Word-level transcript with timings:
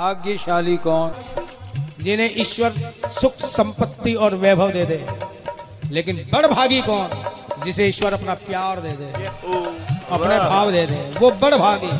भाग्यशाली 0.00 0.76
कौन? 0.76 1.10
जिन्हें 2.00 2.36
ईश्वर 2.40 2.76
सुख 3.12 3.40
संपत्ति 3.46 4.12
और 4.16 4.34
वैभव 4.34 4.70
दे 4.72 4.84
दे। 4.84 4.96
लेकिन 5.90 6.16
बड़ 6.32 6.46
भागी 6.46 6.80
कौन? 6.82 7.08
जिसे 7.64 7.86
ईश्वर 7.86 8.12
अपना 8.12 8.34
प्यार 8.44 8.80
दे 8.80 8.92
दे 8.92 9.24
अपने 9.24 10.38
भाव 10.38 10.70
दे 10.70 10.86
दे 10.86 11.00
वो 11.18 11.30
बड़ 11.42 11.54
भागी 11.54 11.90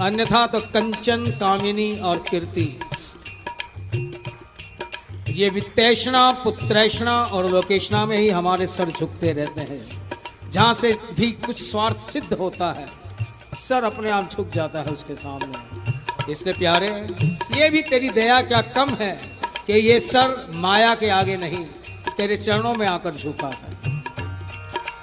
अन्यथा 0.00 0.46
तो 0.46 0.60
कंचन 0.68 1.24
कामिनी 1.40 1.90
और 2.00 2.22
कीर्ति। 2.30 2.66
ये 5.32 5.48
वित्तेषणा 5.48 6.30
पुत्रेषणा 6.44 7.22
और 7.24 7.50
लोकेशना 7.50 8.04
में 8.06 8.16
ही 8.18 8.28
हमारे 8.30 8.66
सर 8.68 8.90
झुकते 8.90 9.32
रहते 9.32 9.60
हैं। 9.60 10.50
जहाँ 10.50 10.74
से 10.74 10.96
भी 11.16 11.32
कुछ 11.46 11.62
स्वार्थ 11.70 12.10
सिद्ध 12.10 12.32
होता 12.34 12.72
है 12.72 12.86
सर 13.58 13.84
अपने 13.84 14.10
आप 14.10 14.30
झुक 14.30 14.50
जाता 14.50 14.82
है 14.82 14.92
उसके 14.92 15.14
सामने। 15.16 15.81
इसलिए 16.30 16.58
प्यारे, 16.58 16.88
ये 17.60 17.70
भी 17.70 17.82
तेरी 17.82 18.10
दया 18.10 18.42
क्या 18.42 18.62
कम 18.62 18.90
है 18.90 19.18
कि 19.66 19.72
ये 19.72 20.00
सर 20.00 20.52
माया 20.54 20.94
के 20.94 21.08
आगे 21.08 21.36
नहीं, 21.36 21.64
तेरे 22.16 22.36
चरणों 22.36 22.74
में 22.74 22.86
आकर 22.86 23.14
झुका 23.14 23.48
है। 23.48 24.00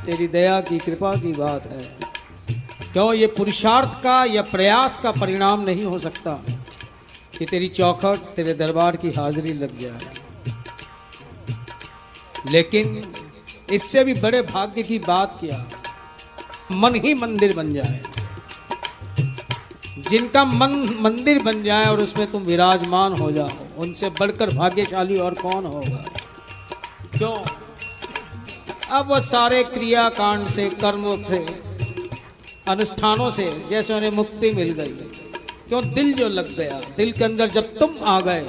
तेरी 0.05 0.27
दया 0.27 0.62
की 0.62 0.80
कृपा 0.80 1.16
की 1.16 1.32
बात 1.32 1.66
है। 1.66 1.98
क्यों 2.94 3.13
ये 3.13 3.27
पुरुषार्थ 3.27 4.04
का 4.04 4.26
या 4.26 4.41
प्रयास 4.41 4.98
का 4.98 5.12
परिणाम 5.12 5.62
नहीं 5.62 5.86
हो 5.86 6.00
सकता 6.00 6.44
कि 7.38 7.46
तेरी 7.46 7.68
चौखट 7.68 8.16
तेरे 8.36 8.54
दरबार 8.54 8.96
की 8.96 9.12
हाजिरी 9.12 9.54
लग 9.54 9.80
जाए? 9.82 10.02
लेकिन 12.52 13.13
इससे 13.72 14.04
भी 14.04 14.13
बड़े 14.13 14.41
भाग्य 14.41 14.84
की 14.84 14.99
बात 14.99 15.38
किया? 15.41 15.66
मन 16.72 16.96
ही 16.96 17.13
मंदिर 17.13 17.55
बन 17.55 17.74
जाए। 17.74 18.04
जिनका 20.09 20.44
मन, 20.45 20.98
मंदिर 21.02 21.41
बन 21.44 21.63
जाए 21.63 21.86
और 21.86 22.02
उसमें 22.02 22.31
तुम 22.31 22.41
विराजमान 22.41 23.13
हो 23.13 23.31
जाओ, 23.31 23.49
उनसे 23.77 24.09
बढ़कर 24.09 24.49
भाग्यशाली 24.49 25.18
और 25.18 25.34
कौन 25.34 25.65
होगा? 25.65 26.04
क्यों? 27.18 27.35
अब 28.91 29.10
वह 29.12 29.20
सारे 29.20 29.63
क्रियाकांड 29.63 30.48
से, 30.48 30.70
कर्मों 30.70 31.15
से, 31.18 31.46
अनुष्ठानों 32.68 33.30
से, 33.32 33.68
जैसे 33.70 33.93
उन्हें 33.93 34.12
मुक्ति 34.12 34.52
मिल 34.54 34.71
गई। 34.71 34.87
क्यों? 35.68 35.82
दिल 35.93 36.13
जो 36.13 36.27
लग 36.30 36.55
गया। 36.57 36.82
दिल 36.98 37.12
के 37.12 37.24
अंदर 37.24 37.49
जब 37.49 37.74
तुम 37.77 37.90
आ 38.05 38.20
गए 38.21 38.46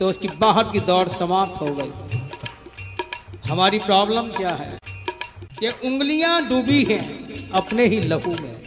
तो 0.00 0.06
उसकी 0.06 0.28
बाहर 0.28 0.64
की 0.64 0.80
दौड़ 0.80 1.08
समाप्त 1.08 1.60
हो 1.60 1.66
गई। 1.70 1.92
हमारी 3.50 3.78
प्रॉब्लम 3.78 4.22
क्या 4.22 4.50
है? 4.50 4.78
कि 5.60 5.68
उंगलियाँ 5.84 6.48
डूबी 6.48 6.84
हैं 6.84 7.50
अपने 7.50 7.86
ही 7.86 8.00
लहू 8.00 8.30
में। 8.32 8.60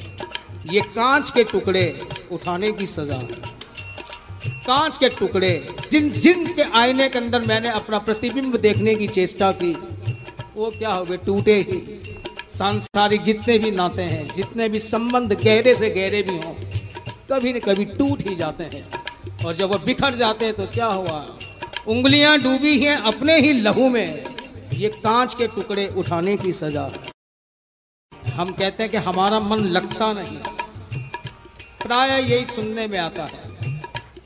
ये 0.72 0.82
कांच 0.82 1.32
के 1.32 1.44
टुकड़े 1.44 1.86
उठाने 2.34 2.72
की 2.72 2.88
सजा। 2.88 3.22
कांच 4.66 4.98
के 4.98 5.10
टुकड़े, 5.10 5.52
जिन 5.92 6.10
जिन 6.10 6.46
के 6.54 6.64
आईने 6.78 7.10
के 7.10 7.20
अंदर 7.20 7.40
मैंने 7.40 7.70
अपना 7.70 7.98
प्रतिबिंब 8.00 8.56
देखने 8.58 8.96
की 8.96 9.08
चेष्टा 9.08 9.52
की, 9.52 9.72
वो 10.56 10.70
क्या 10.70 10.90
हो 10.90 11.04
गए? 11.06 11.18
टूटे 11.18 11.56
ही। 11.62 12.00
सांसारिक 12.50 13.22
जितने 13.22 13.58
भी 13.60 13.72
नाते 13.72 14.02
हैं, 14.02 14.36
जितने 14.36 14.70
भी 14.70 14.80
संबंध 14.80 15.34
गहरे 15.34 15.74
से 15.74 15.90
गहरे 15.90 16.22
भी 16.22 16.38
हों, 16.38 16.54
कभी 17.32 17.54
न 17.54 17.60
कभी 17.60 17.86
टूट 17.86 18.28
ही 18.28 18.36
जाते 18.36 18.64
हैं। 18.64 19.46
और 19.46 19.56
जब 19.56 19.70
वो 19.70 19.78
बिखर 19.78 20.16
जाते 20.16 20.46
हैं 20.46 20.54
तो 20.54 20.66
क्या 20.66 20.86
हुआ? 20.86 21.26
उंगलियाँ 21.88 22.38
डूबी 22.40 22.78
हैं 22.80 22.96
अपने 22.98 23.40
ही 23.40 23.54
लहू 23.54 23.90
में। 23.90 24.26
ये 24.74 24.90
कांच 24.90 25.34
के 25.34 25.48
टुकड़े 25.48 25.88
उठाने 25.98 26.38
की 26.38 26.54
सजा। 26.54 26.92
हम 28.36 28.52
कहते 28.52 28.84
हैं 28.84 28.92
कि 28.92 28.98
हमारा 28.98 29.40
मन 29.40 29.58
लगता 29.58 30.12
नहीं। 30.14 30.38
प्राय 31.84 32.22
यही 32.24 32.46
सुनने 32.46 32.86
में 32.88 32.98
आता 33.00 33.24
है 33.24 33.52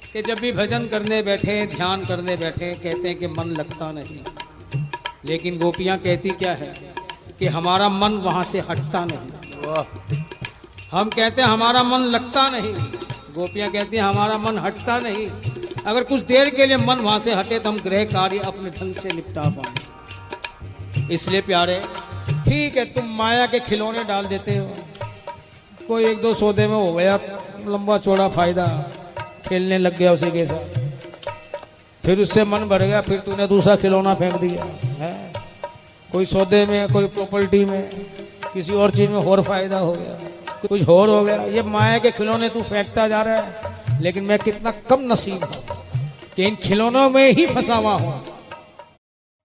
कि 0.03 0.21
जब 0.21 0.39
भी 0.39 0.51
भजन 0.51 0.87
करने 0.87 1.21
बैठे, 1.21 1.65
ध्यान 1.67 2.03
करने 2.05 2.35
बैठे, 2.35 2.69
कहते 2.73 3.07
हैं 3.07 3.17
कि 3.17 3.27
मन 3.27 3.49
लगता 3.51 3.91
नहीं। 3.91 4.19
लेकिन 5.25 5.57
गोपियाँ 5.59 5.97
कहती 5.97 6.29
क्या 6.29 6.51
है 6.53 6.73
कि 7.39 7.47
हमारा 7.47 7.89
मन 7.89 8.13
वहाँ 8.23 8.43
से 8.43 8.59
हटता 8.59 9.03
नहीं। 9.05 9.83
हम 10.91 11.09
कहते 11.09 11.41
हैं, 11.41 11.47
हमारा 11.49 11.83
मन 11.83 12.05
लगता 12.07 12.49
नहीं। 12.49 12.73
गोपियाँ 13.33 13.69
कहती 13.71 13.97
हैं, 13.97 14.03
हमारा 14.03 14.37
मन 14.37 14.57
हटता 14.57 14.99
नहीं। 14.99 15.27
अगर 15.85 16.03
कुछ 16.03 16.21
देर 16.23 16.49
के 16.49 16.65
लिए 16.65 16.77
मन 16.77 16.99
वहाँ 16.99 17.19
से 17.19 17.33
हटे 17.33 17.59
तो 17.59 17.69
हम 17.69 17.77
गृह 17.79 18.03
कार्य 18.05 18.39
अपने 18.45 18.69
ढंग 18.69 18.93
से 18.93 19.09
निपटा 19.09 19.49
पाए 19.49 21.13
इसलिए 21.13 21.41
प्यारे, 21.41 21.79
ठीक 22.45 22.77
है, 22.77 22.85
तुम 22.85 23.05
माया 23.17 23.45
के 23.45 23.59
खिलौने 23.59 24.03
डाल 24.03 24.25
देते 24.25 24.57
हो। 24.57 24.75
कोई 25.87 26.05
एक 26.05 26.21
दो 26.21 26.33
सौदे 26.33 26.67
में 26.67 26.75
हो 26.75 26.93
गया 26.93 27.17
लंबा 27.65 27.97
चौड़ा 27.97 28.27
फ़ायदा। 28.29 28.65
खेलने 29.47 29.77
लग 29.77 29.97
गया 29.97 30.13
उसी 30.13 30.31
के 30.31 30.45
साथ। 30.45 30.79
फिर 32.05 32.19
उससे 32.19 32.43
मन 32.43 32.59
भर 32.59 32.81
गया, 32.81 33.01
फिर 33.01 33.19
तूने 33.19 33.47
दूसरा 33.47 33.75
खिलौना 33.75 34.13
फेंक 34.13 34.35
दिया। 34.35 34.63
है? 34.99 35.33
कोई 36.11 36.25
सौदे 36.25 36.65
में, 36.65 36.87
कोई 36.87 37.07
प्रॉपर्टी 37.07 37.65
में, 37.65 37.89
किसी 38.53 38.73
और 38.73 38.91
चीज़ 38.91 39.09
में 39.09 39.25
और 39.25 39.41
फ़ायदा 39.41 39.79
हो 39.79 39.91
गया। 39.93 40.19
कुछ 40.67 40.87
और 40.87 41.09
हो 41.09 41.23
गया। 41.23 41.41
ये 41.43 41.61
माया 41.61 41.97
के 41.97 42.11
खिलौने 42.11 42.49
तू 42.49 42.61
फेंकता 42.61 43.07
जा 43.07 43.21
रहा 43.21 43.35
है, 43.35 44.01
लेकिन 44.01 44.23
मैं 44.23 44.39
कितना 44.39 44.71
कम 44.89 45.11
नसीब 45.11 45.43
हूँ 45.43 45.63
कि 46.35 46.45
इन 46.45 46.55
खिलौनों 46.55 47.09
में 47.09 47.31
ही 47.31 47.45
फंसा 47.45 47.75
हुआ 47.75 47.93
हूँ। 47.93 48.26